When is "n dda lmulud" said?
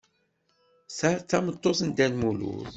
1.83-2.67